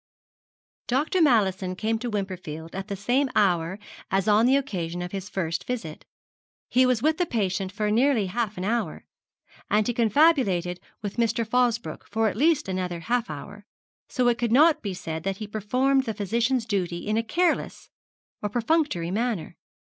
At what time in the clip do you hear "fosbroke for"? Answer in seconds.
11.47-12.27